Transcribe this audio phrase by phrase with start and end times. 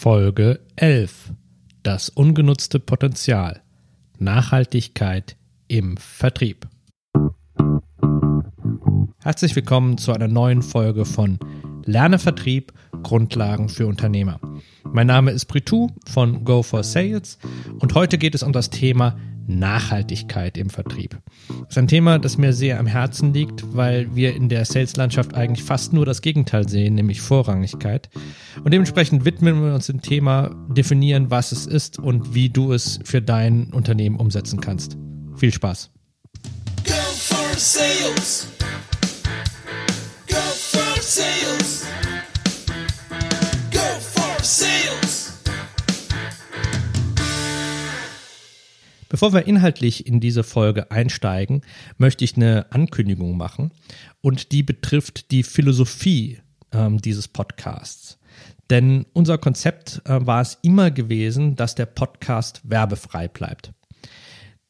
[0.00, 1.32] Folge 11.
[1.82, 3.62] Das ungenutzte Potenzial.
[4.20, 5.36] Nachhaltigkeit
[5.66, 6.68] im Vertrieb.
[9.20, 11.40] Herzlich willkommen zu einer neuen Folge von
[11.84, 12.72] Lerne Vertrieb
[13.02, 14.38] Grundlagen für Unternehmer.
[14.84, 17.40] Mein Name ist Pritu von Go for Sales
[17.80, 19.18] und heute geht es um das Thema
[19.48, 21.18] Nachhaltigkeit im Vertrieb.
[21.48, 25.34] Das ist ein Thema, das mir sehr am Herzen liegt, weil wir in der Sales-Landschaft
[25.34, 28.10] eigentlich fast nur das Gegenteil sehen, nämlich Vorrangigkeit.
[28.62, 33.00] Und dementsprechend widmen wir uns dem Thema, definieren, was es ist und wie du es
[33.04, 34.96] für dein Unternehmen umsetzen kannst.
[35.36, 35.90] Viel Spaß.
[36.84, 38.57] Go for Sales.
[49.18, 51.62] Bevor wir inhaltlich in diese Folge einsteigen,
[51.96, 53.72] möchte ich eine Ankündigung machen
[54.20, 56.38] und die betrifft die Philosophie
[56.70, 58.20] ähm, dieses Podcasts.
[58.70, 63.72] Denn unser Konzept äh, war es immer gewesen, dass der Podcast werbefrei bleibt.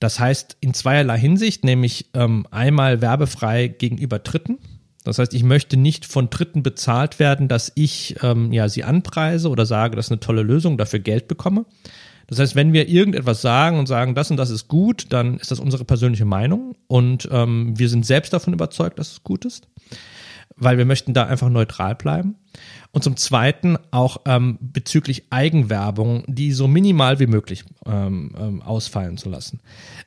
[0.01, 4.57] Das heißt in zweierlei Hinsicht, nämlich ähm, einmal werbefrei gegenüber Dritten.
[5.05, 9.51] Das heißt, ich möchte nicht von Dritten bezahlt werden, dass ich ähm, ja sie anpreise
[9.51, 11.67] oder sage, das ist eine tolle Lösung, dafür Geld bekomme,
[12.29, 15.51] das heißt, wenn wir irgendetwas sagen und sagen, das und das ist gut, dann ist
[15.51, 19.67] das unsere persönliche Meinung und ähm, wir sind selbst davon überzeugt, dass es gut ist,
[20.55, 22.37] weil wir möchten da einfach neutral bleiben.
[22.91, 29.19] Und zum Zweiten auch ähm, bezüglich Eigenwerbung, die so minimal wie möglich ähm, ähm, ausfallen
[29.19, 29.61] zu lassen.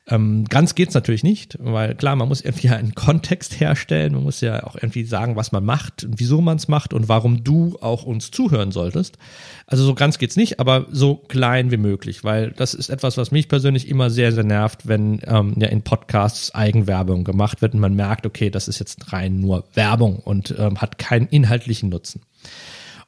[0.08, 4.40] Ähm, ganz geht's natürlich nicht, weil klar, man muss irgendwie einen Kontext herstellen, man muss
[4.40, 8.04] ja auch irgendwie sagen, was man macht wieso man es macht und warum du auch
[8.04, 9.18] uns zuhören solltest.
[9.66, 13.30] Also so ganz geht's nicht, aber so klein wie möglich, weil das ist etwas, was
[13.30, 17.80] mich persönlich immer sehr, sehr nervt, wenn ähm, ja in Podcasts Eigenwerbung gemacht wird und
[17.80, 22.22] man merkt, okay, das ist jetzt rein nur Werbung und ähm, hat keinen inhaltlichen Nutzen.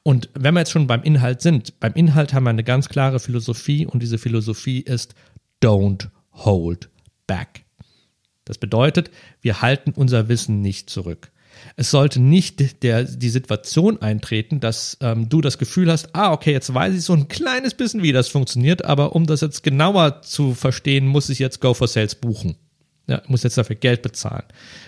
[0.05, 3.19] Und wenn wir jetzt schon beim Inhalt sind, beim Inhalt haben wir eine ganz klare
[3.19, 5.15] Philosophie und diese Philosophie ist
[5.63, 6.91] Don't hold
[7.27, 7.65] back.
[8.45, 9.11] Das bedeutet,
[9.41, 11.33] wir halten unser Wissen nicht zurück.
[11.77, 16.53] Es sollte nicht der, die Situation eintreten, dass ähm, du das Gefühl hast, ah, okay,
[16.53, 20.21] jetzt weiß ich so ein kleines bisschen, wie das funktioniert, aber um das jetzt genauer
[20.21, 22.57] zu verstehen, muss ich jetzt Go for Sales buchen.
[23.07, 24.45] Ja, muss jetzt dafür Geld bezahlen.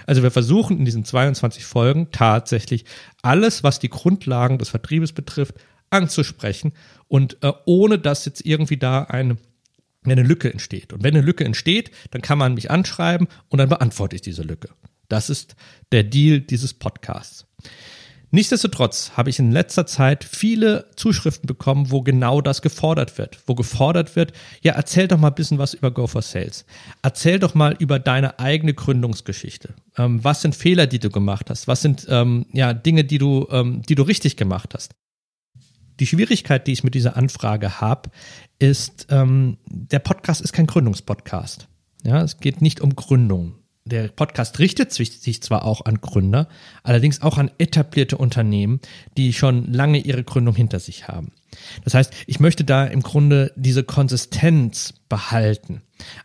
[0.06, 2.86] Also wir versuchen in diesen 22 Folgen tatsächlich
[3.20, 5.54] alles, was die Grundlagen des Vertriebes betrifft,
[5.90, 6.72] anzusprechen
[7.08, 9.36] und äh, ohne dass jetzt irgendwie da eine,
[10.04, 10.94] eine Lücke entsteht.
[10.94, 14.42] Und wenn eine Lücke entsteht, dann kann man mich anschreiben und dann beantworte ich diese
[14.42, 14.70] Lücke.
[15.08, 15.54] Das ist
[15.92, 17.46] der Deal dieses Podcasts.
[18.32, 23.38] Nichtsdestotrotz habe ich in letzter Zeit viele Zuschriften bekommen, wo genau das gefordert wird.
[23.46, 24.32] Wo gefordert wird,
[24.62, 26.64] ja, erzähl doch mal ein bisschen was über Go for Sales.
[27.02, 29.74] Erzähl doch mal über deine eigene Gründungsgeschichte.
[29.96, 31.68] Ähm, was sind Fehler, die du gemacht hast?
[31.68, 34.94] Was sind ähm, ja, Dinge, die du, ähm, die du richtig gemacht hast?
[36.00, 38.10] Die Schwierigkeit, die ich mit dieser Anfrage habe,
[38.58, 41.68] ist, ähm, der Podcast ist kein Gründungspodcast.
[42.02, 43.54] Ja, es geht nicht um Gründung
[43.86, 46.48] der Podcast richtet sich zwar auch an Gründer,
[46.82, 48.80] allerdings auch an etablierte Unternehmen,
[49.16, 51.32] die schon lange ihre Gründung hinter sich haben.
[51.84, 55.82] Das heißt, ich möchte da im Grunde diese Konsistenz behalten.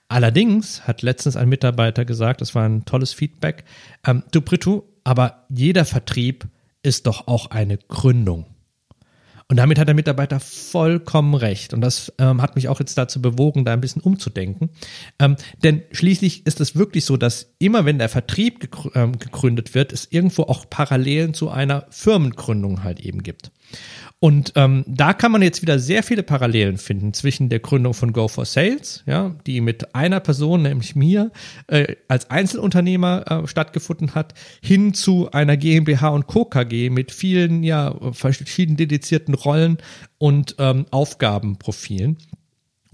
[0.09, 3.63] Allerdings hat letztens ein Mitarbeiter gesagt, das war ein tolles Feedback,
[4.05, 6.47] ähm, du Britu, aber jeder Vertrieb
[6.83, 8.45] ist doch auch eine Gründung.
[9.51, 11.73] Und damit hat der Mitarbeiter vollkommen recht.
[11.73, 14.69] Und das ähm, hat mich auch jetzt dazu bewogen, da ein bisschen umzudenken.
[15.19, 19.91] Ähm, denn schließlich ist es wirklich so, dass immer wenn der Vertrieb ähm, gegründet wird,
[19.91, 23.51] es irgendwo auch Parallelen zu einer Firmengründung halt eben gibt.
[24.24, 28.14] Und ähm, da kann man jetzt wieder sehr viele Parallelen finden zwischen der Gründung von
[28.14, 31.32] Go for Sales, ja, die mit einer Person, nämlich mir,
[31.66, 36.46] äh, als Einzelunternehmer äh, stattgefunden hat, hin zu einer GmbH und Co.
[36.46, 39.80] KG mit vielen, ja, verschiedenen dedizierten Rollen
[40.20, 42.18] und ähm, Aufgabenprofilen.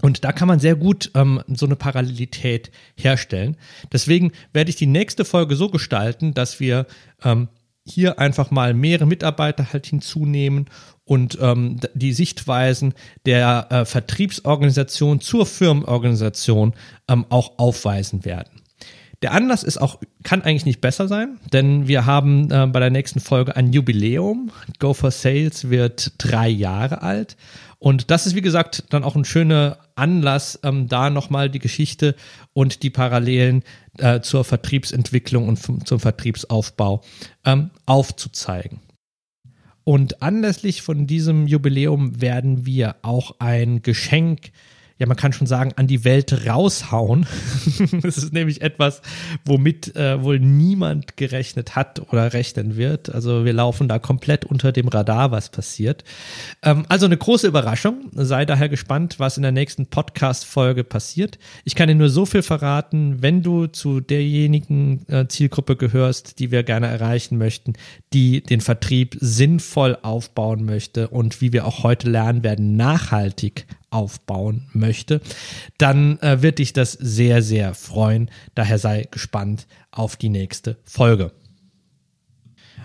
[0.00, 3.58] Und da kann man sehr gut ähm, so eine Parallelität herstellen.
[3.92, 6.86] Deswegen werde ich die nächste Folge so gestalten, dass wir
[7.22, 7.48] ähm,
[7.88, 10.66] hier einfach mal mehrere Mitarbeiter halt hinzunehmen
[11.04, 12.94] und ähm, die Sichtweisen
[13.26, 16.74] der äh, Vertriebsorganisation zur Firmenorganisation
[17.08, 18.62] ähm, auch aufweisen werden.
[19.22, 22.90] Der Anlass ist auch, kann eigentlich nicht besser sein, denn wir haben äh, bei der
[22.90, 24.52] nächsten Folge ein Jubiläum.
[24.78, 27.36] Go for Sales wird drei Jahre alt.
[27.80, 32.16] Und das ist, wie gesagt, dann auch ein schöner Anlass, ähm, da nochmal die Geschichte
[32.52, 33.62] und die Parallelen
[33.98, 37.02] äh, zur Vertriebsentwicklung und zum Vertriebsaufbau
[37.44, 38.80] ähm, aufzuzeigen.
[39.84, 44.50] Und anlässlich von diesem Jubiläum werden wir auch ein Geschenk
[44.98, 47.26] ja, man kann schon sagen, an die Welt raushauen.
[48.02, 49.00] das ist nämlich etwas,
[49.44, 53.14] womit äh, wohl niemand gerechnet hat oder rechnen wird.
[53.14, 56.02] Also wir laufen da komplett unter dem Radar, was passiert.
[56.62, 58.10] Ähm, also eine große Überraschung.
[58.12, 61.38] Sei daher gespannt, was in der nächsten Podcast-Folge passiert.
[61.64, 66.50] Ich kann dir nur so viel verraten, wenn du zu derjenigen äh, Zielgruppe gehörst, die
[66.50, 67.74] wir gerne erreichen möchten,
[68.12, 74.68] die den Vertrieb sinnvoll aufbauen möchte und wie wir auch heute lernen werden, nachhaltig aufbauen
[74.72, 75.20] möchte,
[75.78, 78.30] dann äh, wird dich das sehr, sehr freuen.
[78.54, 81.32] Daher sei gespannt auf die nächste Folge.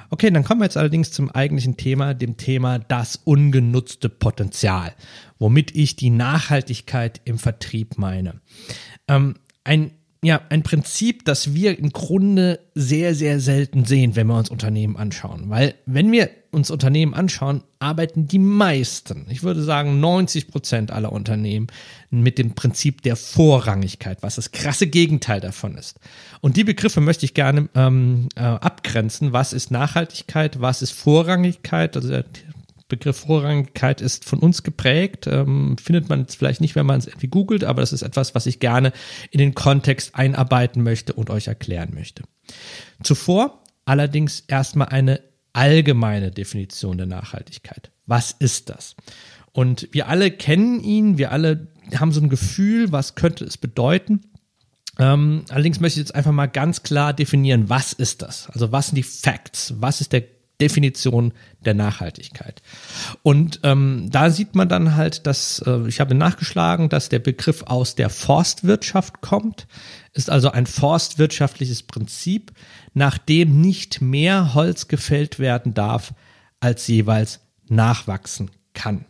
[0.10, 4.94] Okay, dann kommen wir jetzt allerdings zum eigentlichen Thema, dem Thema das ungenutzte Potenzial,
[5.40, 8.40] womit ich die Nachhaltigkeit im Vertrieb meine.
[9.08, 9.92] Ähm, ein
[10.24, 14.96] ja, ein Prinzip, das wir im Grunde sehr, sehr selten sehen, wenn wir uns Unternehmen
[14.96, 15.50] anschauen.
[15.50, 21.12] Weil wenn wir uns Unternehmen anschauen, arbeiten die meisten, ich würde sagen 90 Prozent aller
[21.12, 21.68] Unternehmen
[22.10, 26.00] mit dem Prinzip der Vorrangigkeit, was das krasse Gegenteil davon ist.
[26.42, 29.34] Und die Begriffe möchte ich gerne ähm, äh, abgrenzen.
[29.34, 30.62] Was ist Nachhaltigkeit?
[30.62, 31.96] Was ist Vorrangigkeit?
[31.96, 32.26] Also der
[32.88, 35.26] Begriff Vorrangigkeit ist von uns geprägt.
[35.28, 38.36] Ähm, findet man jetzt vielleicht nicht, wenn man es irgendwie googelt, aber das ist etwas,
[38.36, 38.94] was ich gerne
[39.32, 42.24] in den Kontext einarbeiten möchte und euch erklären möchte.
[43.02, 45.22] Zuvor allerdings erstmal eine
[45.54, 47.92] allgemeine Definition der Nachhaltigkeit.
[48.06, 48.96] Was ist das?
[49.52, 54.22] Und wir alle kennen ihn, wir alle haben so ein Gefühl, was könnte es bedeuten.
[55.00, 58.50] Ähm, allerdings möchte ich jetzt einfach mal ganz klar definieren, was ist das?
[58.50, 59.76] Also was sind die Facts?
[59.78, 60.24] Was ist der
[60.62, 61.34] Definition
[61.66, 62.62] der Nachhaltigkeit.
[63.22, 67.64] Und ähm, da sieht man dann halt, dass, äh, ich habe nachgeschlagen, dass der Begriff
[67.64, 69.68] aus der Forstwirtschaft kommt,
[70.14, 72.52] ist also ein forstwirtschaftliches Prinzip,
[72.94, 76.14] nach dem nicht mehr Holz gefällt werden darf,
[76.60, 79.06] als jeweils nachwachsen kann.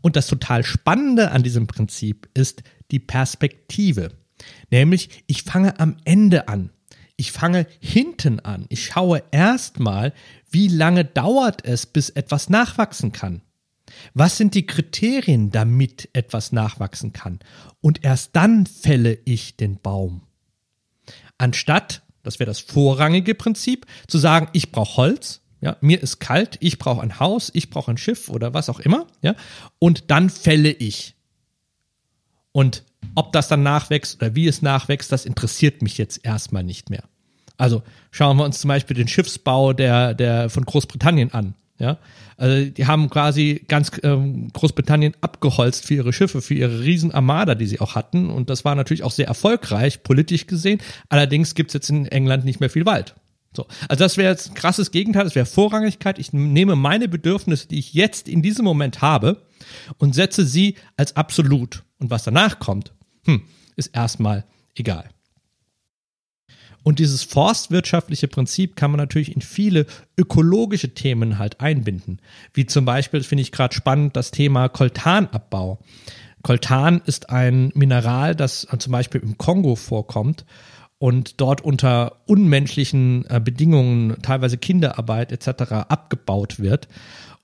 [0.00, 4.12] Und das total Spannende an diesem Prinzip ist die Perspektive.
[4.70, 6.70] Nämlich, ich fange am Ende an.
[7.16, 8.66] Ich fange hinten an.
[8.68, 10.12] Ich schaue erstmal,
[10.50, 13.42] wie lange dauert es, bis etwas nachwachsen kann.
[14.14, 17.40] Was sind die Kriterien, damit etwas nachwachsen kann?
[17.80, 20.22] Und erst dann fälle ich den Baum.
[21.38, 26.58] Anstatt, das wäre das vorrangige Prinzip, zu sagen, ich brauche Holz, ja, mir ist kalt,
[26.60, 29.34] ich brauche ein Haus, ich brauche ein Schiff oder was auch immer, ja,
[29.78, 31.14] und dann fälle ich.
[32.52, 32.84] Und
[33.14, 37.04] ob das dann nachwächst oder wie es nachwächst, das interessiert mich jetzt erstmal nicht mehr.
[37.56, 41.54] Also schauen wir uns zum Beispiel den Schiffsbau der, der von Großbritannien an.
[41.78, 41.98] Ja,
[42.36, 47.66] also die haben quasi ganz ähm, Großbritannien abgeholzt für ihre Schiffe, für ihre Riesenarmada, die
[47.66, 48.30] sie auch hatten.
[48.30, 50.80] Und das war natürlich auch sehr erfolgreich, politisch gesehen.
[51.08, 53.14] Allerdings gibt's jetzt in England nicht mehr viel Wald.
[53.56, 56.18] So, also das wäre jetzt ein krasses Gegenteil, das wäre Vorrangigkeit.
[56.18, 59.42] Ich nehme meine Bedürfnisse, die ich jetzt in diesem Moment habe,
[59.98, 61.82] und setze sie als absolut.
[61.98, 62.92] Und was danach kommt,
[63.24, 63.42] hm,
[63.76, 64.44] ist erstmal
[64.74, 65.10] egal.
[66.82, 69.86] Und dieses forstwirtschaftliche Prinzip kann man natürlich in viele
[70.16, 72.20] ökologische Themen halt einbinden.
[72.54, 75.78] Wie zum Beispiel, finde ich gerade spannend, das Thema Koltanabbau.
[76.42, 80.44] Koltan ist ein Mineral, das zum Beispiel im Kongo vorkommt
[80.98, 85.72] und dort unter unmenschlichen äh, Bedingungen, teilweise Kinderarbeit etc.
[85.72, 86.88] abgebaut wird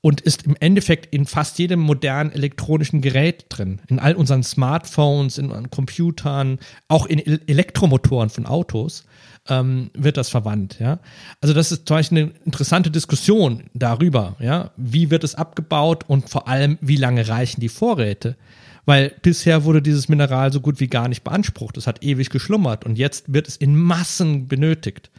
[0.05, 3.81] und ist im Endeffekt in fast jedem modernen elektronischen Gerät drin.
[3.89, 6.59] In all unseren Smartphones, in Computern,
[6.89, 9.07] auch in Elektromotoren von Autos
[9.49, 10.79] ähm, wird das verwandt.
[10.79, 10.99] Ja?
[11.41, 14.37] Also das ist zum Beispiel eine interessante Diskussion darüber.
[14.41, 14.73] Ja?
[14.77, 18.37] Wie wird es abgebaut und vor allem, wie lange reichen die Vorräte?
[18.85, 21.79] Weil bisher wurde dieses Mineral so gut wie gar nicht beansprucht.
[21.79, 25.11] Es hat ewig geschlummert und jetzt wird es in Massen benötigt.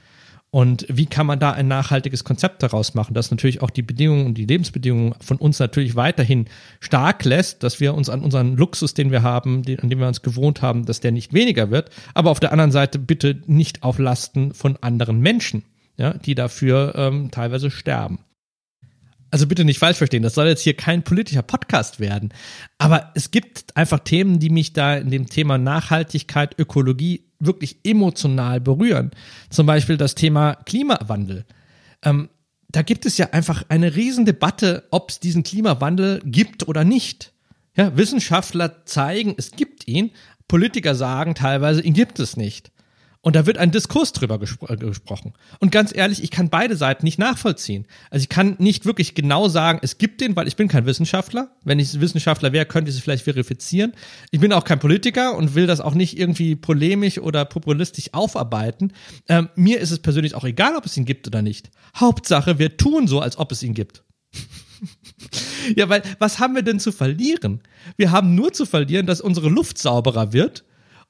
[0.55, 4.25] Und wie kann man da ein nachhaltiges Konzept daraus machen, das natürlich auch die Bedingungen
[4.25, 6.45] und die Lebensbedingungen von uns natürlich weiterhin
[6.79, 10.07] stark lässt, dass wir uns an unseren Luxus, den wir haben, den, an dem wir
[10.07, 13.83] uns gewohnt haben, dass der nicht weniger wird, aber auf der anderen Seite bitte nicht
[13.83, 15.65] auf Lasten von anderen Menschen,
[15.97, 18.19] ja, die dafür ähm, teilweise sterben.
[19.35, 22.33] Also bitte nicht falsch verstehen, das soll jetzt hier kein politischer Podcast werden.
[22.77, 28.61] Aber es gibt einfach Themen, die mich da in dem Thema Nachhaltigkeit, Ökologie wirklich emotional
[28.61, 29.11] berühren.
[29.49, 31.43] Zum Beispiel das Thema Klimawandel.
[32.01, 32.29] Ähm,
[32.69, 37.33] da gibt es ja einfach eine Riesendebatte, ob es diesen Klimawandel gibt oder nicht.
[37.75, 40.11] Ja, Wissenschaftler zeigen, es gibt ihn.
[40.47, 42.71] Politiker sagen teilweise, ihn gibt es nicht.
[43.25, 45.34] Und da wird ein Diskurs drüber gespro äh, gesprochen.
[45.60, 47.88] Und ganz ehrlich, ich kann beide Seiten nicht nachvollziehen.
[48.12, 51.50] Also ich kann nicht wirklich genau sagen, es gibt den, weil ich bin kein Wissenschaftler.
[51.63, 53.94] Wenn ich Wissenschaftler wäre, könnte ich es vielleicht verifizieren.
[54.29, 58.94] Ich bin auch kein Politiker und will das auch nicht irgendwie polemisch oder populistisch aufarbeiten.
[59.27, 61.72] Ähm, mir ist es persönlich auch egal, ob es ihn gibt oder nicht.
[61.98, 64.03] Hauptsache, wir tun so, als ob es ihn gibt.
[65.75, 67.62] ja, weil was haben wir denn zu verlieren?
[67.98, 70.63] Wir haben nur zu verlieren, dass unsere Luft sauberer wird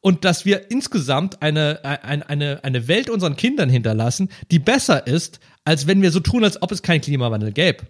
[0.06, 5.40] und dass wir insgesamt eine, eine, eine, eine Welt unseren Kindern hinterlassen, die besser ist,
[5.64, 7.88] als wenn wir so tun, als ob es keinen Klimawandel gäbe.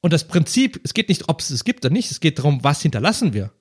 [0.00, 2.64] Und das Prinzip, es geht nicht, ob es es gibt oder nicht, es geht darum,
[2.64, 3.52] was hinterlassen wir.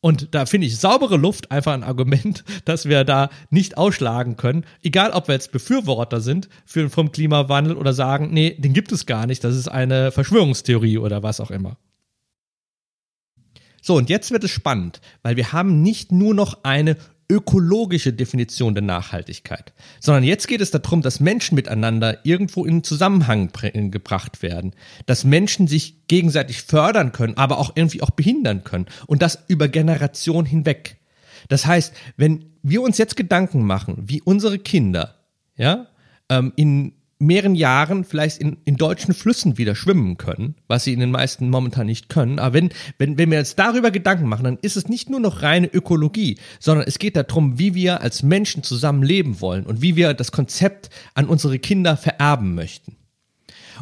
[0.00, 4.64] Und da finde ich saubere Luft einfach ein Argument, dass wir da nicht ausschlagen können.
[4.82, 9.04] Egal, ob wir jetzt Befürworter sind für, vom Klimawandel oder sagen, nee, den gibt es
[9.04, 11.76] gar nicht, das ist eine Verschwörungstheorie oder was auch immer.
[13.82, 16.96] So, und jetzt wird es spannend, weil wir haben nicht nur noch eine
[17.30, 23.50] ökologische Definition der Nachhaltigkeit, sondern jetzt geht es darum, dass Menschen miteinander irgendwo in Zusammenhang
[23.90, 24.74] gebracht werden,
[25.06, 29.68] dass Menschen sich gegenseitig fördern können, aber auch irgendwie auch behindern können und das über
[29.68, 30.98] Generationen hinweg.
[31.48, 35.14] Das heißt, wenn wir uns jetzt Gedanken machen, wie unsere Kinder,
[35.56, 35.86] ja,
[36.28, 41.00] ähm, in mehreren Jahren vielleicht in, in deutschen Flüssen wieder schwimmen können, was sie in
[41.00, 42.38] den meisten momentan nicht können.
[42.38, 45.42] Aber wenn, wenn, wenn wir uns darüber Gedanken machen, dann ist es nicht nur noch
[45.42, 49.96] reine Ökologie, sondern es geht darum, wie wir als Menschen zusammen leben wollen und wie
[49.96, 52.96] wir das Konzept an unsere Kinder vererben möchten.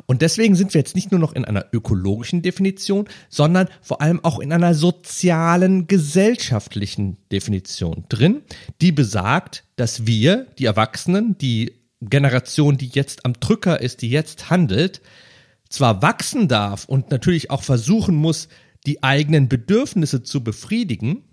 [0.07, 4.25] Und deswegen sind wir jetzt nicht nur noch in einer ökologischen Definition, sondern vor allem
[4.25, 8.43] auch in einer sozialen, gesellschaftlichen Definition drin,
[8.81, 14.51] die besagt, dass wir, die Erwachsenen, die Generation, die jetzt am Drücker ist, die jetzt
[14.51, 15.01] handelt,
[15.69, 18.49] zwar wachsen darf und natürlich auch versuchen muss,
[18.87, 21.25] die eigenen Bedürfnisse zu befriedigen,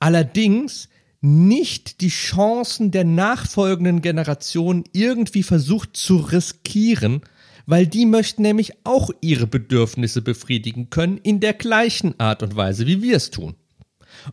[0.00, 0.88] allerdings
[1.20, 7.22] nicht die Chancen der nachfolgenden Generation irgendwie versucht zu riskieren,
[7.66, 12.86] weil die möchten nämlich auch ihre Bedürfnisse befriedigen können in der gleichen Art und Weise,
[12.86, 13.54] wie wir es tun.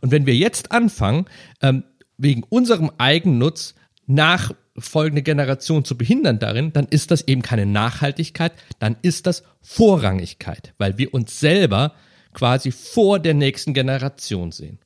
[0.00, 1.26] Und wenn wir jetzt anfangen,
[1.62, 1.84] ähm,
[2.18, 3.74] wegen unserem Eigennutz
[4.06, 9.42] nach folgende Generation zu behindern darin, dann ist das eben keine Nachhaltigkeit, dann ist das
[9.60, 11.94] Vorrangigkeit, weil wir uns selber
[12.32, 14.78] quasi vor der nächsten Generation sehen.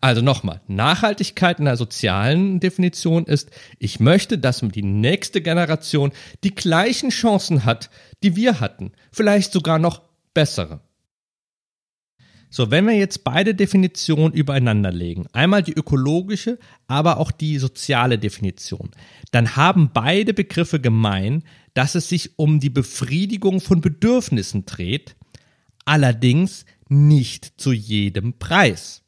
[0.00, 6.12] Also nochmal, Nachhaltigkeit in der sozialen Definition ist, ich möchte, dass die nächste Generation
[6.44, 7.90] die gleichen Chancen hat,
[8.22, 10.02] die wir hatten, vielleicht sogar noch
[10.34, 10.80] bessere.
[12.54, 18.18] So, wenn wir jetzt beide Definitionen übereinander legen, einmal die ökologische, aber auch die soziale
[18.18, 18.90] Definition,
[19.30, 25.16] dann haben beide Begriffe gemein, dass es sich um die Befriedigung von Bedürfnissen dreht,
[25.86, 29.00] allerdings nicht zu jedem Preis.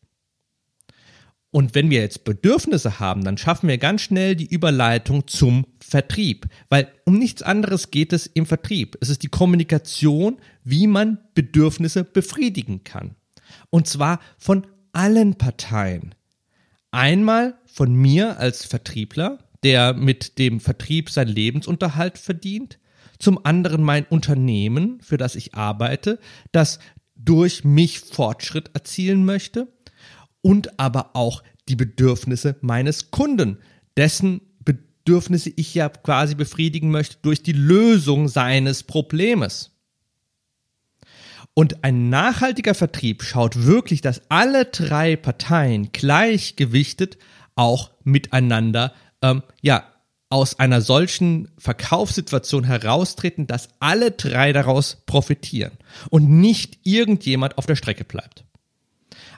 [1.51, 6.47] Und wenn wir jetzt Bedürfnisse haben, dann schaffen wir ganz schnell die Überleitung zum Vertrieb,
[6.71, 8.97] weil um nichts anderes geht es im Vertrieb.
[9.03, 13.17] Es ist die Kommunikation, wie man Bedürfnisse befriedigen kann.
[13.75, 16.15] Und zwar von allen Parteien.
[16.93, 22.79] Einmal von mir als Vertriebler, der mit dem Vertrieb seinen Lebensunterhalt verdient.
[23.19, 26.21] Zum anderen mein Unternehmen, für das ich arbeite,
[26.53, 26.79] das
[27.17, 29.67] durch mich Fortschritt erzielen möchte.
[30.41, 33.59] Und aber auch die Bedürfnisse meines Kunden,
[33.97, 39.74] dessen Bedürfnisse ich ja quasi befriedigen möchte durch die Lösung seines Problems.
[41.55, 47.17] Und ein nachhaltiger Vertrieb schaut wirklich, dass alle drei Parteien gleichgewichtet
[47.55, 48.93] auch miteinander,
[49.23, 49.85] ähm, ja,
[50.31, 55.73] aus einer solchen Verkaufssituation heraustreten, dass alle drei daraus profitieren
[56.11, 58.45] und nicht irgendjemand auf der Strecke bleibt.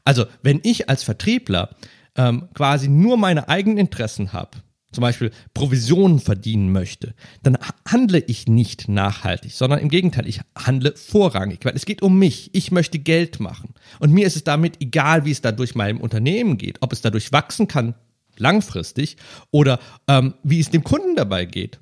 [0.05, 1.71] Also, wenn ich als Vertriebler
[2.17, 4.63] ähm, quasi nur meine eigenen Interessen habe,
[4.93, 10.95] zum Beispiel Provisionen verdienen möchte, dann handle ich nicht nachhaltig, sondern im Gegenteil, ich handle
[10.97, 12.51] vorrangig, weil es geht um mich.
[12.55, 13.75] Ich möchte Geld machen.
[13.99, 17.03] Und mir ist es damit egal, wie es da durch meinem Unternehmen geht, ob es
[17.03, 17.95] dadurch wachsen kann,
[18.37, 19.17] langfristig,
[19.51, 21.79] oder ähm, wie es dem Kunden dabei geht.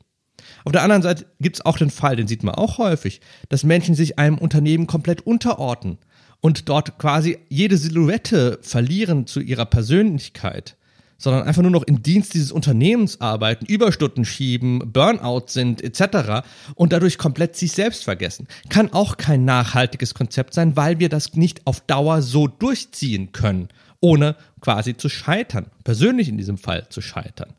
[0.64, 3.64] Auf der anderen Seite gibt es auch den Fall, den sieht man auch häufig, dass
[3.64, 5.98] Menschen sich einem Unternehmen komplett unterordnen
[6.40, 10.76] und dort quasi jede Silhouette verlieren zu ihrer Persönlichkeit
[11.18, 16.46] sondern einfach nur noch im Dienst dieses Unternehmens arbeiten, Überstunden schieben, Burnout sind etc.
[16.74, 18.46] und dadurch komplett sich selbst vergessen.
[18.68, 23.68] Kann auch kein nachhaltiges Konzept sein, weil wir das nicht auf Dauer so durchziehen können,
[24.00, 27.54] ohne quasi zu scheitern, persönlich in diesem Fall zu scheitern.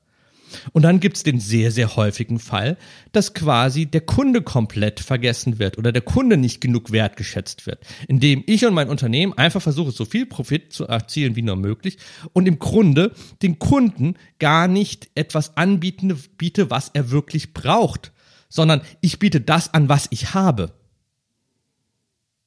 [0.74, 2.78] Und dann gibt es den sehr, sehr häufigen Fall,
[3.12, 8.44] dass quasi der Kunde komplett vergessen wird oder der Kunde nicht genug wertgeschätzt wird, indem
[8.46, 11.98] ich und mein Unternehmen einfach versuche, so viel Profit zu erzielen wie nur möglich
[12.34, 18.12] und im Grunde den Kunden gar nicht etwas anbieten biete, was er wirklich braucht,
[18.50, 20.74] sondern ich biete das an, was ich habe.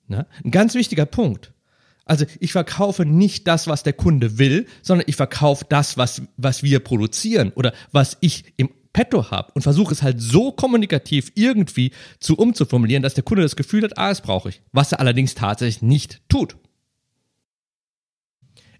[0.07, 0.27] Na?
[0.45, 1.53] Ein ganz wichtiger Punkt.
[2.09, 6.63] Also ich verkaufe nicht das, was der Kunde will, sondern ich verkaufe das, was, was
[6.63, 11.93] wir produzieren oder was ich im petto habe und versuche es halt so kommunikativ irgendwie
[12.19, 14.63] zu umzuformulieren, dass der Kunde das Gefühl hat, ah, das brauche ich.
[14.73, 16.57] Was er allerdings tatsächlich nicht tut.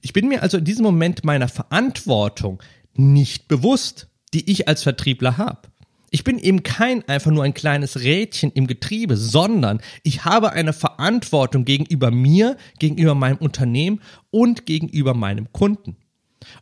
[0.01, 2.63] Ich bin mir also in diesem Moment meiner Verantwortung
[2.95, 5.69] nicht bewusst, die ich als Vertriebler habe.
[6.11, 10.73] Ich bin eben kein einfach nur ein kleines Rädchen im Getriebe, sondern ich habe eine
[10.73, 14.01] Verantwortung gegenüber mir, gegenüber meinem Unternehmen
[14.31, 15.97] und gegenüber meinem Kunden.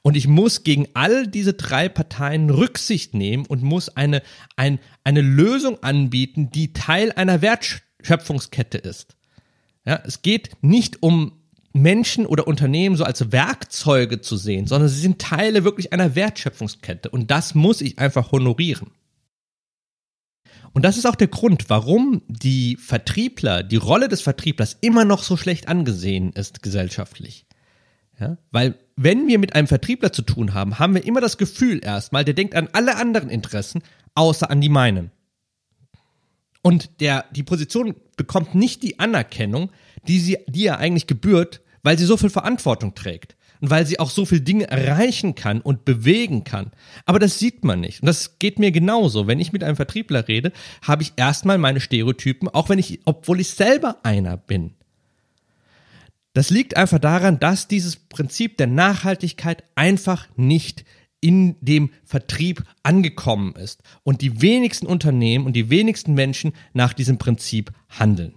[0.02, 4.22] Und ich muss gegen all diese drei Parteien Rücksicht nehmen und muss eine,
[4.56, 9.16] ein, eine Lösung anbieten, die Teil einer Wertschöpfungskette ist.
[9.84, 11.32] Ja, es geht nicht um
[11.72, 17.10] Menschen oder Unternehmen so als Werkzeuge zu sehen, sondern sie sind Teile wirklich einer Wertschöpfungskette.
[17.10, 18.90] Und das muss ich einfach honorieren.
[20.76, 25.22] Und das ist auch der Grund, warum die Vertriebler, die Rolle des Vertrieblers immer noch
[25.22, 27.46] so schlecht angesehen ist gesellschaftlich.
[28.20, 28.36] Ja?
[28.50, 32.26] Weil wenn wir mit einem Vertriebler zu tun haben, haben wir immer das Gefühl erstmal,
[32.26, 33.82] der denkt an alle anderen Interessen,
[34.14, 35.12] außer an die meinen.
[36.60, 39.70] Und der, die Position bekommt nicht die Anerkennung,
[40.06, 43.98] die sie, die er eigentlich gebührt, weil sie so viel Verantwortung trägt und weil sie
[44.00, 46.72] auch so viel Dinge erreichen kann und bewegen kann.
[47.04, 48.02] Aber das sieht man nicht.
[48.02, 49.26] Und das geht mir genauso.
[49.26, 53.40] Wenn ich mit einem Vertriebler rede, habe ich erstmal meine Stereotypen, auch wenn ich, obwohl
[53.40, 54.72] ich selber einer bin.
[56.32, 60.84] Das liegt einfach daran, dass dieses Prinzip der Nachhaltigkeit einfach nicht
[61.20, 67.18] in dem Vertrieb angekommen ist und die wenigsten Unternehmen und die wenigsten Menschen nach diesem
[67.18, 68.34] Prinzip handeln.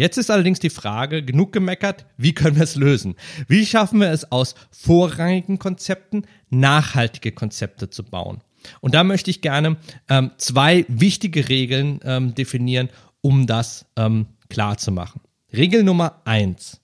[0.00, 3.16] Jetzt ist allerdings die Frage, genug gemeckert, wie können wir es lösen?
[3.48, 8.40] Wie schaffen wir es aus vorrangigen Konzepten nachhaltige Konzepte zu bauen?
[8.80, 9.76] Und da möchte ich gerne
[10.08, 12.88] ähm, zwei wichtige Regeln ähm, definieren,
[13.20, 15.20] um das ähm, klar zu machen.
[15.52, 16.80] Regel Nummer eins: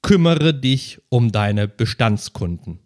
[0.00, 2.78] Kümmere dich um deine Bestandskunden.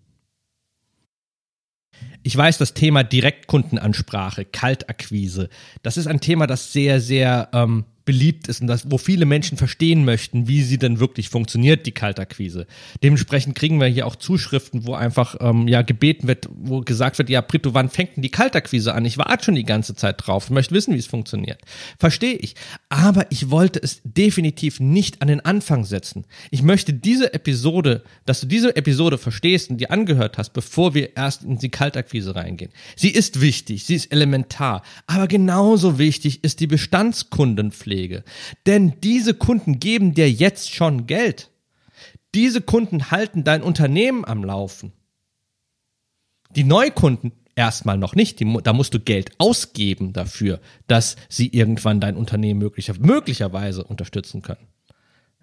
[2.24, 5.48] Ich weiß, das Thema Direktkundenansprache, Kaltakquise,
[5.84, 9.56] das ist ein Thema, das sehr, sehr ähm, beliebt ist und das, wo viele Menschen
[9.56, 12.66] verstehen möchten, wie sie denn wirklich funktioniert, die Kaltakquise.
[13.02, 17.30] Dementsprechend kriegen wir hier auch Zuschriften, wo einfach ähm, ja gebeten wird, wo gesagt wird,
[17.30, 19.04] ja, Brito, wann fängt denn die Kaltakquise an?
[19.04, 21.60] Ich warte schon die ganze Zeit drauf, möchte wissen, wie es funktioniert.
[21.98, 22.54] Verstehe ich.
[22.88, 26.24] Aber ich wollte es definitiv nicht an den Anfang setzen.
[26.50, 31.16] Ich möchte diese Episode, dass du diese Episode verstehst und dir angehört hast, bevor wir
[31.16, 32.72] erst in die Kaltakquise reingehen.
[32.96, 37.91] Sie ist wichtig, sie ist elementar, aber genauso wichtig ist die Bestandskundenpflege.
[37.92, 38.24] Pflege.
[38.66, 41.50] Denn diese Kunden geben dir jetzt schon Geld.
[42.34, 44.92] Diese Kunden halten dein Unternehmen am Laufen.
[46.56, 48.40] Die Neukunden erstmal noch nicht.
[48.40, 54.40] Die, da musst du Geld ausgeben dafür, dass sie irgendwann dein Unternehmen möglicher, möglicherweise unterstützen
[54.40, 54.66] können.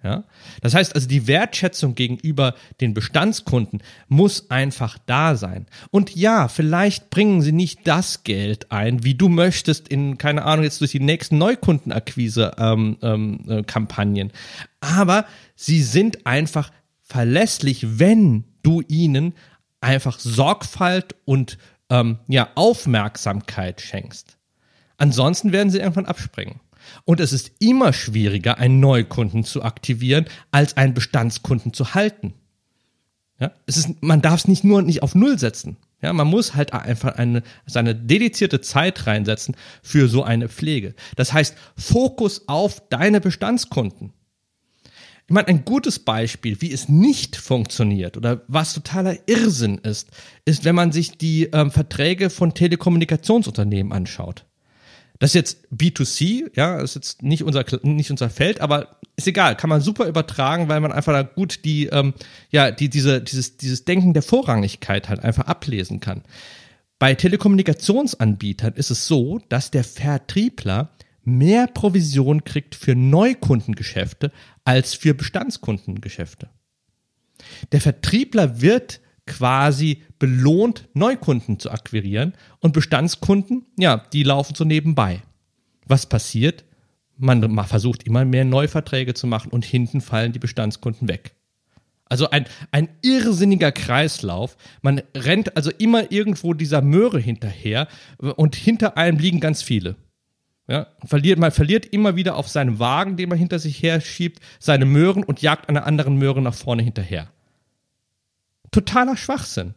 [0.03, 0.25] Ja?
[0.61, 5.65] Das heißt also, die Wertschätzung gegenüber den Bestandskunden muss einfach da sein.
[5.91, 10.63] Und ja, vielleicht bringen sie nicht das Geld ein, wie du möchtest, in, keine Ahnung,
[10.63, 14.27] jetzt durch die nächsten Neukundenakquise-Kampagnen.
[14.27, 19.33] Ähm, ähm, Aber sie sind einfach verlässlich, wenn du ihnen
[19.81, 21.57] einfach Sorgfalt und
[21.89, 24.37] ähm, ja, Aufmerksamkeit schenkst.
[24.97, 26.61] Ansonsten werden sie irgendwann abspringen.
[27.05, 32.33] Und es ist immer schwieriger, einen Neukunden zu aktivieren, als einen Bestandskunden zu halten.
[33.39, 35.77] Ja, es ist, man darf es nicht nur nicht auf Null setzen.
[36.01, 40.95] Ja, man muss halt einfach eine, seine dedizierte Zeit reinsetzen für so eine Pflege.
[41.15, 44.13] Das heißt, Fokus auf deine Bestandskunden.
[45.27, 50.09] Ich meine, ein gutes Beispiel, wie es nicht funktioniert oder was totaler Irrsinn ist,
[50.43, 54.45] ist, wenn man sich die ähm, Verträge von Telekommunikationsunternehmen anschaut.
[55.19, 59.57] Das ist jetzt B2C, ja, ist jetzt nicht unser, nicht unser Feld, aber ist egal,
[59.57, 62.13] kann man super übertragen, weil man einfach da gut die, ähm,
[62.51, 66.23] ja, die, diese, dieses, dieses Denken der Vorrangigkeit halt einfach ablesen kann.
[66.99, 70.89] Bei Telekommunikationsanbietern ist es so, dass der Vertriebler
[71.23, 74.31] mehr Provision kriegt für Neukundengeschäfte
[74.63, 76.49] als für Bestandskundengeschäfte.
[77.71, 85.21] Der Vertriebler wird quasi belohnt, Neukunden zu akquirieren und Bestandskunden, ja, die laufen so nebenbei.
[85.85, 86.65] Was passiert?
[87.17, 91.35] Man versucht immer mehr Neuverträge zu machen und hinten fallen die Bestandskunden weg.
[92.05, 94.57] Also ein, ein irrsinniger Kreislauf.
[94.81, 97.87] Man rennt also immer irgendwo dieser Möhre hinterher
[98.17, 99.95] und hinter einem liegen ganz viele.
[100.67, 104.39] Ja, verliert, man verliert immer wieder auf seinem Wagen, den man hinter sich her schiebt,
[104.59, 107.27] seine Möhren und jagt einer anderen Möhre nach vorne hinterher.
[108.71, 109.73] Totaler Schwachsinn.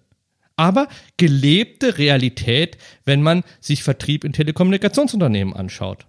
[0.57, 6.07] Aber gelebte Realität, wenn man sich Vertrieb in Telekommunikationsunternehmen anschaut.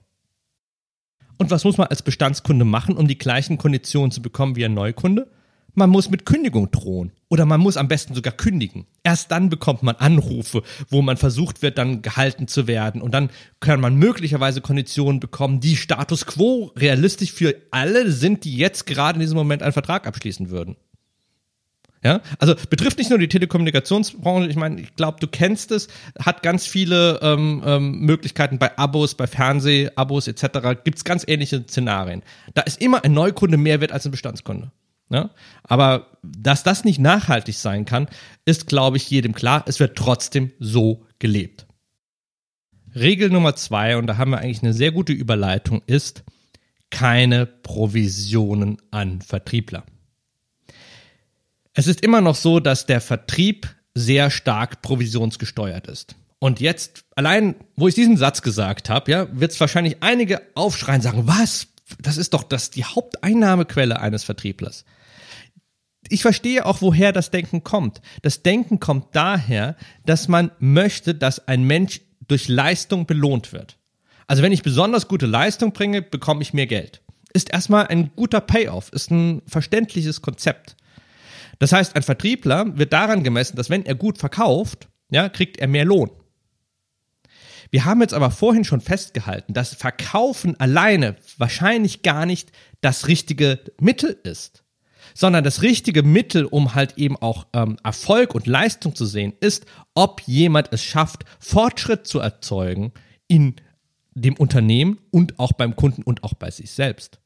[1.38, 4.74] Und was muss man als Bestandskunde machen, um die gleichen Konditionen zu bekommen wie ein
[4.74, 5.30] Neukunde?
[5.76, 8.86] Man muss mit Kündigung drohen oder man muss am besten sogar kündigen.
[9.02, 13.32] Erst dann bekommt man Anrufe, wo man versucht wird, dann gehalten zu werden und dann
[13.60, 19.16] kann man möglicherweise Konditionen bekommen, die Status quo realistisch für alle sind, die jetzt gerade
[19.16, 20.76] in diesem Moment einen Vertrag abschließen würden.
[22.04, 24.50] Ja, also betrifft nicht nur die Telekommunikationsbranche.
[24.50, 25.88] Ich meine, ich glaube, du kennst es,
[26.20, 30.82] hat ganz viele ähm, ähm, Möglichkeiten bei Abos, bei Fernseh-Abos etc.
[30.84, 32.22] Gibt es ganz ähnliche Szenarien.
[32.56, 34.72] Da ist immer ein Neukunde mehr wert als ein Bestandskunde.
[35.10, 35.30] Ja?
[35.64, 38.08] Aber dass das nicht nachhaltig sein kann,
[38.44, 39.64] ist, glaube ich, jedem klar.
[39.68, 41.68] Es wird trotzdem so gelebt.
[42.96, 46.24] Regel Nummer zwei, und da haben wir eigentlich eine sehr gute Überleitung, ist
[46.90, 49.84] keine Provisionen an Vertriebler.
[51.74, 56.16] Es ist immer noch so, dass der Vertrieb sehr stark provisionsgesteuert ist.
[56.40, 61.02] Und jetzt, allein, wo ich diesen Satz gesagt habe, ja, wird es wahrscheinlich einige aufschreien,
[61.02, 61.68] sagen, was?
[62.02, 64.86] Das ist doch das die Haupteinnahmequelle eines Vertrieblers.
[66.10, 68.02] Ich verstehe auch, woher das Denken kommt.
[68.22, 73.78] Das Denken kommt daher, dass man möchte, dass ein Mensch durch Leistung belohnt wird.
[74.28, 77.02] Also wenn ich besonders gute Leistung bringe, bekomme ich mehr Geld.
[77.34, 80.76] Ist erstmal ein guter Payoff, ist ein verständliches Konzept.
[81.64, 85.70] Das heißt, ein Vertriebler wird daran gemessen, dass wenn er gut verkauft, ja, kriegt er
[85.70, 86.12] mehr Lohn.
[87.72, 93.62] Wir haben jetzt aber vorhin schon festgehalten, dass Verkaufen alleine wahrscheinlich gar nicht das richtige
[93.80, 94.66] Mittel ist,
[95.14, 99.66] sondern das richtige Mittel, um halt eben auch ähm, Erfolg und Leistung zu sehen, ist,
[99.94, 102.92] ob jemand es schafft, Fortschritt zu erzeugen
[103.30, 103.56] in
[104.16, 107.22] dem Unternehmen und auch beim Kunden und auch bei sich selbst.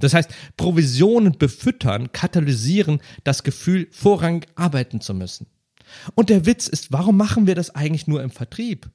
[0.00, 5.46] Das heißt, Provisionen befüttern, katalysieren das Gefühl, vorrangig arbeiten zu müssen.
[6.14, 8.90] Und der Witz ist, warum machen wir das eigentlich nur im Vertrieb?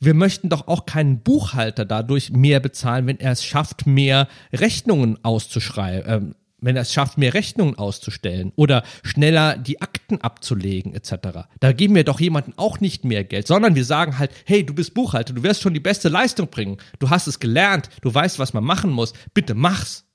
[0.00, 5.24] Wir möchten doch auch keinen Buchhalter dadurch mehr bezahlen, wenn er es schafft, mehr Rechnungen
[5.24, 11.46] auszuschreiben, äh, wenn er es schafft, mehr Rechnungen auszustellen oder schneller die Akten abzulegen etc.
[11.60, 14.72] Da geben wir doch jemanden auch nicht mehr Geld, sondern wir sagen halt, hey, du
[14.74, 18.38] bist Buchhalter, du wirst schon die beste Leistung bringen, du hast es gelernt, du weißt,
[18.38, 20.06] was man machen muss, bitte mach's.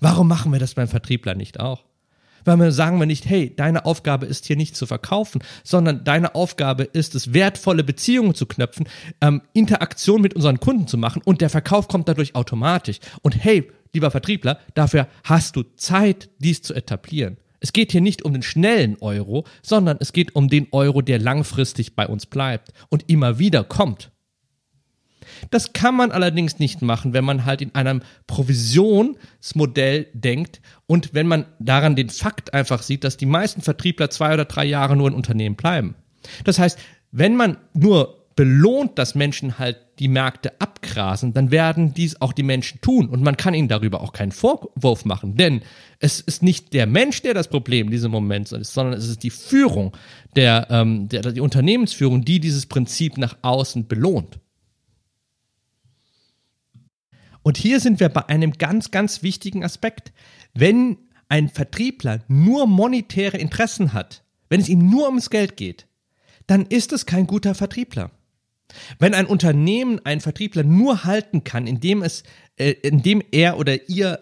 [0.00, 1.84] Warum machen wir das beim Vertriebler nicht auch?
[2.44, 6.84] Warum sagen wir nicht, hey, deine Aufgabe ist hier nicht zu verkaufen, sondern deine Aufgabe
[6.84, 8.88] ist es, wertvolle Beziehungen zu knöpfen,
[9.20, 13.00] ähm, Interaktion mit unseren Kunden zu machen und der Verkauf kommt dadurch automatisch.
[13.22, 17.38] Und hey, lieber Vertriebler, dafür hast du Zeit, dies zu etablieren.
[17.60, 21.18] Es geht hier nicht um den schnellen Euro, sondern es geht um den Euro, der
[21.18, 24.10] langfristig bei uns bleibt und immer wieder kommt.
[25.50, 31.26] Das kann man allerdings nicht machen, wenn man halt in einem Provisionsmodell denkt und wenn
[31.26, 35.08] man daran den Fakt einfach sieht, dass die meisten Vertriebler zwei oder drei Jahre nur
[35.08, 35.96] in Unternehmen bleiben.
[36.44, 36.78] Das heißt,
[37.10, 42.44] wenn man nur belohnt, dass Menschen halt die Märkte abgrasen, dann werden dies auch die
[42.44, 45.62] Menschen tun und man kann ihnen darüber auch keinen Vorwurf machen, denn
[45.98, 49.24] es ist nicht der Mensch, der das Problem in diesem Moment ist, sondern es ist
[49.24, 49.90] die Führung,
[50.36, 54.38] der, ähm, der, die Unternehmensführung, die dieses Prinzip nach außen belohnt.
[57.42, 60.12] Und hier sind wir bei einem ganz, ganz wichtigen Aspekt.
[60.54, 60.98] Wenn
[61.28, 65.88] ein Vertriebler nur monetäre Interessen hat, wenn es ihm nur ums Geld geht,
[66.46, 68.12] dann ist es kein guter Vertriebler.
[68.98, 72.22] Wenn ein Unternehmen einen Vertriebler nur halten kann, indem es,
[72.56, 74.20] äh, indem er oder ihr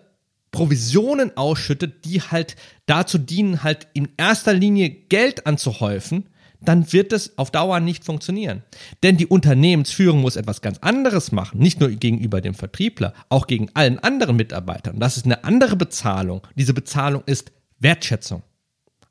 [0.50, 2.56] Provisionen ausschüttet, die halt
[2.86, 6.28] dazu dienen, halt in erster Linie Geld anzuhäufen,
[6.60, 8.62] dann wird es auf Dauer nicht funktionieren.
[9.02, 13.68] Denn die Unternehmensführung muss etwas ganz anderes machen, nicht nur gegenüber dem Vertriebler, auch gegen
[13.74, 14.98] allen anderen Mitarbeitern.
[14.98, 16.40] Das ist eine andere Bezahlung.
[16.54, 18.42] Diese Bezahlung ist Wertschätzung,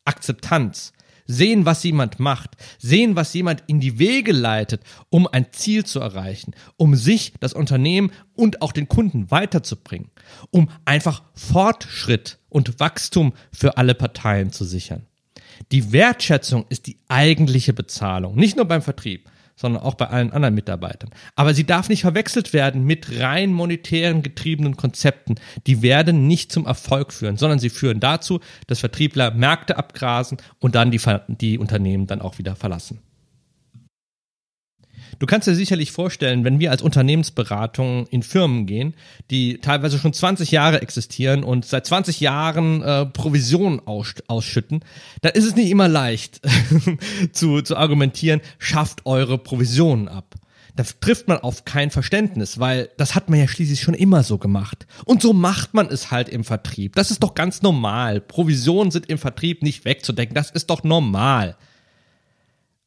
[0.06, 0.93] Akzeptanz,
[1.26, 6.00] sehen, was jemand macht, sehen, was jemand in die Wege leitet, um ein Ziel zu
[6.00, 10.12] erreichen, um sich, das Unternehmen und auch den Kunden weiterzubringen,
[10.52, 15.06] um einfach Fortschritt und Wachstum für alle Parteien zu sichern.
[15.72, 20.56] Die Wertschätzung ist die eigentliche Bezahlung, nicht nur beim Vertrieb, sondern auch bei allen anderen
[20.56, 21.10] Mitarbeitern.
[21.36, 25.36] Aber sie darf nicht verwechselt werden mit rein monetären getriebenen Konzepten.
[25.68, 30.76] Die werden nicht zum Erfolg führen, sondern sie führen dazu, dass Vertriebler Märkte abgrasen und
[30.76, 33.00] dann die, die Unternehmen dann auch wieder verlassen.
[35.19, 38.93] Du kannst dir sicherlich vorstellen, wenn wir als Unternehmensberatung in Firmen gehen,
[39.32, 44.82] die teilweise schon 20 Jahre existieren und seit 20 Jahren äh, Provisionen aus, ausschütten,
[45.21, 46.41] dann ist es nicht immer leicht
[47.32, 50.36] zu, zu argumentieren, schafft eure Provisionen ab.
[50.75, 54.38] Da trifft man auf kein Verständnis, weil das hat man ja schließlich schon immer so
[54.38, 54.86] gemacht.
[55.06, 56.95] Und so macht man es halt im Vertrieb.
[56.95, 58.19] Das ist doch ganz normal.
[58.19, 60.36] Provisionen sind im Vertrieb nicht wegzudenken.
[60.36, 61.56] Das ist doch normal.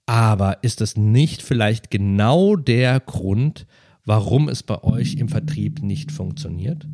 [0.08, 3.66] Aber ist das nicht vielleicht genau der Grund,
[4.06, 6.88] warum es bei euch im Vertrieb nicht funktioniert?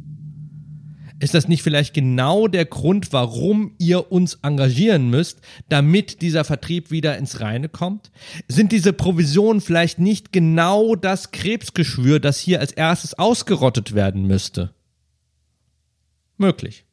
[1.21, 6.91] Ist das nicht vielleicht genau der Grund, warum ihr uns engagieren müsst, damit dieser Vertrieb
[6.91, 8.11] wieder ins Reine kommt?
[8.49, 14.75] Sind diese Provisionen vielleicht nicht genau das Krebsgeschwür, das hier als erstes ausgerottet werden müsste?
[16.37, 16.85] Möglich.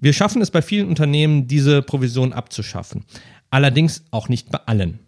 [0.00, 3.04] Wir schaffen es bei vielen Unternehmen, diese Provision abzuschaffen.
[3.50, 4.98] Allerdings auch nicht bei allen.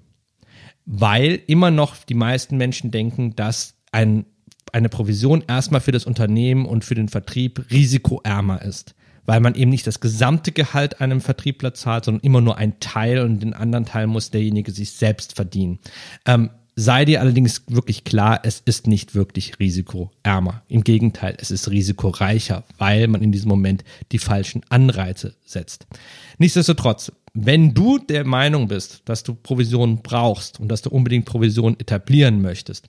[0.87, 4.25] Weil immer noch die meisten Menschen denken, dass ein
[4.73, 8.95] eine Provision erstmal für das Unternehmen und für den Vertrieb risikoärmer ist,
[9.27, 13.21] weil man eben nicht das gesamte Gehalt einem Vertriebler zahlt, sondern immer nur ein Teil
[13.21, 15.79] und den anderen Teil muss derjenige sich selbst verdienen.
[16.27, 20.63] Ähm, sei dir allerdings wirklich klar, es ist nicht wirklich risikoärmer.
[20.69, 25.87] Im Gegenteil, es ist risikoreicher, weil man in diesem Moment die falschen Anreize setzt.
[26.39, 27.13] Nichtsdestotrotz,
[27.45, 32.43] wenn du der Meinung bist, dass du Provisionen brauchst und dass du unbedingt Provisionen etablieren
[32.43, 32.89] möchtest,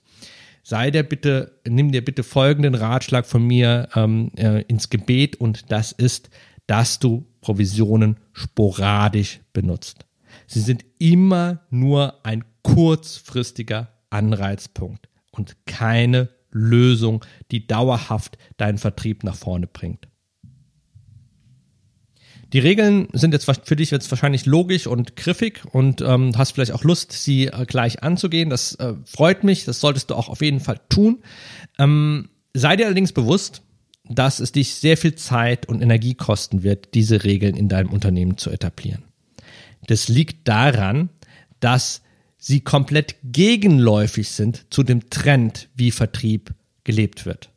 [0.64, 5.70] sei der bitte, nimm dir bitte folgenden Ratschlag von mir ähm, äh, ins Gebet und
[5.70, 6.30] das ist,
[6.66, 10.04] dass du Provisionen sporadisch benutzt.
[10.46, 19.36] Sie sind immer nur ein kurzfristiger Anreizpunkt und keine Lösung, die dauerhaft deinen Vertrieb nach
[19.36, 20.08] vorne bringt.
[22.52, 26.72] Die Regeln sind jetzt für dich jetzt wahrscheinlich logisch und griffig und ähm, hast vielleicht
[26.72, 28.50] auch Lust, sie äh, gleich anzugehen.
[28.50, 31.22] Das äh, freut mich, das solltest du auch auf jeden Fall tun.
[31.78, 33.62] Ähm, sei dir allerdings bewusst,
[34.08, 38.36] dass es dich sehr viel Zeit und Energie kosten wird, diese Regeln in deinem Unternehmen
[38.36, 39.04] zu etablieren.
[39.86, 41.08] Das liegt daran,
[41.60, 42.02] dass
[42.36, 47.49] sie komplett gegenläufig sind zu dem Trend, wie Vertrieb gelebt wird.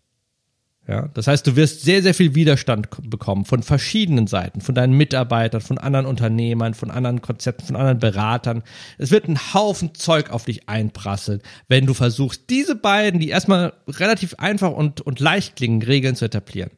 [0.86, 4.98] Ja, das heißt, du wirst sehr, sehr viel Widerstand bekommen von verschiedenen Seiten, von deinen
[4.98, 8.64] Mitarbeitern, von anderen Unternehmern, von anderen Konzepten, von anderen Beratern.
[8.98, 13.74] Es wird ein Haufen Zeug auf dich einprasseln, wenn du versuchst, diese beiden, die erstmal
[13.88, 16.72] relativ einfach und, und leicht klingen, Regeln zu etablieren.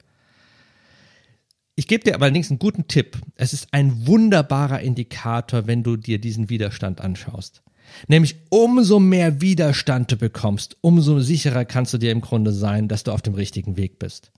[1.75, 3.17] Ich gebe dir allerdings einen guten Tipp.
[3.35, 7.63] Es ist ein wunderbarer Indikator, wenn du dir diesen Widerstand anschaust.
[8.07, 13.03] Nämlich umso mehr Widerstand du bekommst, umso sicherer kannst du dir im Grunde sein, dass
[13.03, 14.31] du auf dem richtigen Weg bist.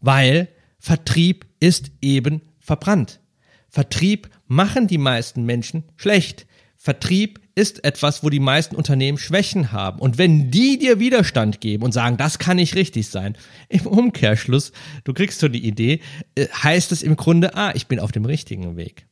[0.00, 3.20] Weil Vertrieb ist eben verbrannt.
[3.68, 6.46] Vertrieb machen die meisten Menschen schlecht.
[6.76, 10.00] Vertrieb ist etwas, wo die meisten Unternehmen Schwächen haben.
[10.00, 13.36] Und wenn die dir Widerstand geben und sagen, das kann nicht richtig sein,
[13.68, 14.72] im Umkehrschluss,
[15.04, 16.00] du kriegst so die Idee,
[16.34, 19.06] äh, heißt es im Grunde, ah, ich bin auf dem richtigen Weg.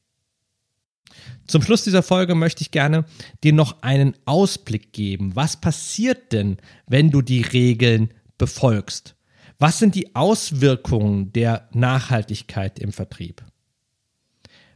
[1.47, 3.05] Zum Schluss dieser Folge möchte ich gerne
[3.43, 5.35] dir noch einen Ausblick geben.
[5.37, 9.15] Was passiert denn, wenn du die Regeln befolgst?
[9.59, 13.45] Was sind die Auswirkungen der Nachhaltigkeit im Vertrieb?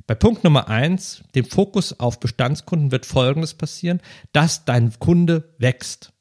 [0.07, 4.01] Bei Punkt Nummer eins, dem Fokus auf Bestandskunden, wird Folgendes passieren,
[4.33, 6.12] dass dein Kunde wächst.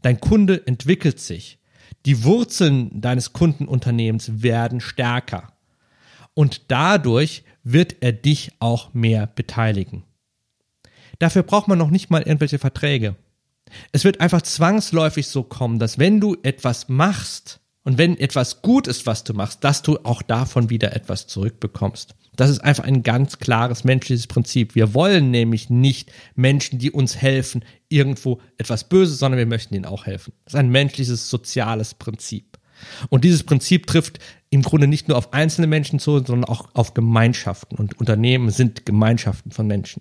[0.00, 1.58] Dein Kunde entwickelt sich.
[2.06, 5.52] Die Wurzeln deines Kundenunternehmens werden stärker.
[6.32, 10.04] Und dadurch wird er dich auch mehr beteiligen.
[11.18, 13.16] Dafür braucht man noch nicht mal irgendwelche Verträge.
[13.92, 18.86] Es wird einfach zwangsläufig so kommen, dass wenn du etwas machst und wenn etwas gut
[18.86, 22.14] ist, was du machst, dass du auch davon wieder etwas zurückbekommst.
[22.36, 24.74] Das ist einfach ein ganz klares menschliches Prinzip.
[24.74, 29.84] Wir wollen nämlich nicht Menschen, die uns helfen, irgendwo etwas Böses, sondern wir möchten ihnen
[29.84, 30.32] auch helfen.
[30.44, 32.58] Das ist ein menschliches, soziales Prinzip.
[33.08, 34.18] Und dieses Prinzip trifft
[34.54, 37.76] im Grunde nicht nur auf einzelne Menschen zu, sondern auch auf Gemeinschaften.
[37.76, 40.00] Und Unternehmen sind Gemeinschaften von Menschen.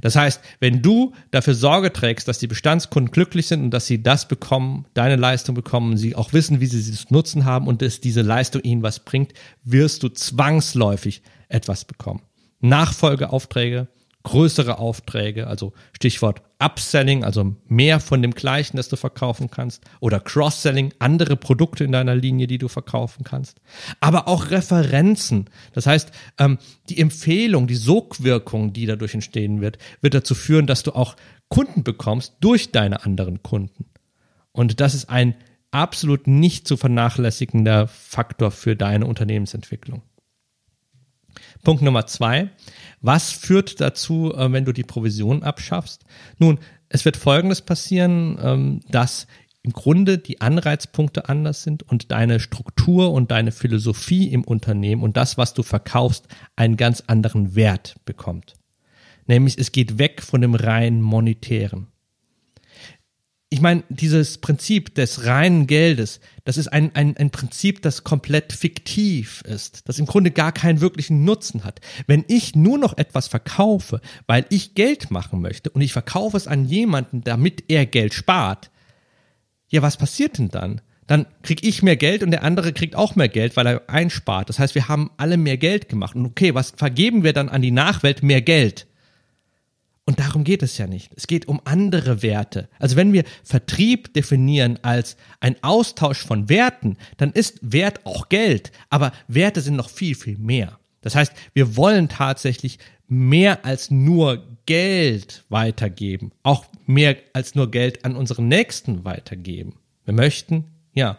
[0.00, 4.02] Das heißt, wenn du dafür Sorge trägst, dass die Bestandskunden glücklich sind und dass sie
[4.02, 7.80] das bekommen, deine Leistung bekommen, sie auch wissen, wie sie sie zu nutzen haben und
[7.80, 12.22] dass diese Leistung ihnen was bringt, wirst du zwangsläufig etwas bekommen.
[12.60, 13.88] Nachfolgeaufträge,
[14.22, 20.20] größere Aufträge, also Stichwort Upselling, also mehr von dem gleichen, das du verkaufen kannst, oder
[20.20, 23.60] Cross-Selling, andere Produkte in deiner Linie, die du verkaufen kannst,
[24.00, 25.48] aber auch Referenzen.
[25.72, 30.82] Das heißt, ähm, die Empfehlung, die Sogwirkung, die dadurch entstehen wird, wird dazu führen, dass
[30.82, 31.16] du auch
[31.48, 33.86] Kunden bekommst durch deine anderen Kunden.
[34.52, 35.34] Und das ist ein
[35.70, 40.02] absolut nicht zu vernachlässigender Faktor für deine Unternehmensentwicklung.
[41.62, 42.50] Punkt Nummer zwei.
[43.00, 46.04] Was führt dazu, äh, wenn du die Provision abschaffst?
[46.38, 49.26] Nun, es wird Folgendes passieren, ähm, dass
[49.62, 55.16] im Grunde die Anreizpunkte anders sind und deine Struktur und deine Philosophie im Unternehmen und
[55.16, 58.54] das, was du verkaufst, einen ganz anderen Wert bekommt.
[59.26, 61.88] Nämlich es geht weg von dem rein monetären
[63.52, 68.52] ich meine, dieses Prinzip des reinen Geldes, das ist ein, ein, ein Prinzip, das komplett
[68.52, 71.80] fiktiv ist, das im Grunde gar keinen wirklichen Nutzen hat.
[72.06, 76.46] Wenn ich nur noch etwas verkaufe, weil ich Geld machen möchte und ich verkaufe es
[76.46, 78.70] an jemanden, damit er Geld spart,
[79.68, 80.80] ja, was passiert denn dann?
[81.10, 84.48] dann krieg ich mehr Geld und der andere kriegt auch mehr Geld, weil er einspart.
[84.48, 86.14] Das heißt, wir haben alle mehr Geld gemacht.
[86.14, 88.22] Und okay, was vergeben wir dann an die Nachwelt?
[88.22, 88.86] Mehr Geld.
[90.10, 91.12] Und darum geht es ja nicht.
[91.14, 92.68] Es geht um andere Werte.
[92.80, 98.72] Also wenn wir Vertrieb definieren als ein Austausch von Werten, dann ist Wert auch Geld.
[98.88, 100.80] Aber Werte sind noch viel, viel mehr.
[101.00, 106.32] Das heißt, wir wollen tatsächlich mehr als nur Geld weitergeben.
[106.42, 109.74] Auch mehr als nur Geld an unseren Nächsten weitergeben.
[110.04, 111.18] Wir möchten, ja,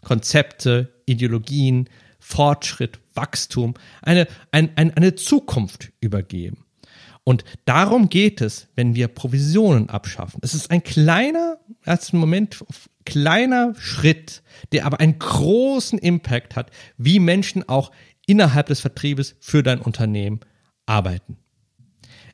[0.00, 6.64] Konzepte, Ideologien, Fortschritt, Wachstum, eine, ein, ein, eine Zukunft übergeben.
[7.30, 10.40] Und darum geht es, wenn wir Provisionen abschaffen.
[10.42, 12.64] Es ist ein kleiner, erst im Moment
[13.04, 17.92] kleiner Schritt, der aber einen großen Impact hat, wie Menschen auch
[18.26, 20.40] innerhalb des Vertriebes für dein Unternehmen
[20.86, 21.36] arbeiten.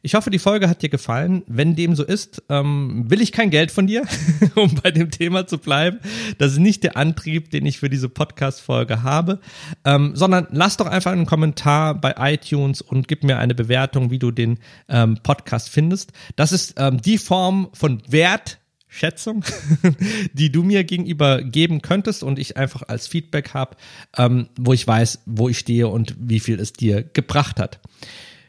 [0.07, 1.43] Ich hoffe, die Folge hat dir gefallen.
[1.49, 4.05] Wenn dem so ist, ähm, will ich kein Geld von dir,
[4.55, 5.99] um bei dem Thema zu bleiben.
[6.39, 9.41] Das ist nicht der Antrieb, den ich für diese Podcast-Folge habe,
[9.85, 14.21] ähm, sondern lass doch einfach einen Kommentar bei iTunes und gib mir eine Bewertung, wie
[14.21, 16.13] du den ähm, Podcast findest.
[16.37, 19.45] Das ist ähm, die Form von Wert, Schätzung,
[20.35, 23.77] die du mir gegenüber geben könntest und ich einfach als Feedback habe,
[24.17, 27.81] ähm, wo ich weiß, wo ich stehe und wie viel es dir gebracht hat.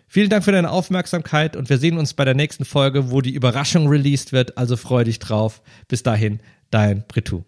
[0.09, 3.33] Vielen Dank für deine Aufmerksamkeit und wir sehen uns bei der nächsten Folge, wo die
[3.33, 4.57] Überraschung released wird.
[4.57, 5.61] Also freu dich drauf.
[5.89, 6.39] Bis dahin,
[6.71, 7.43] dein Britou.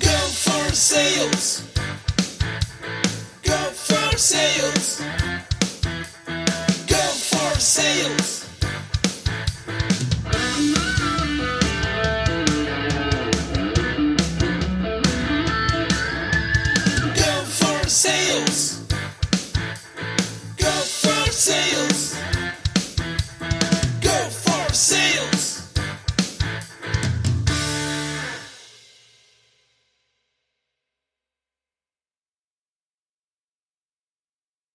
[0.00, 1.64] Go for sales.
[3.44, 4.47] Go for sales.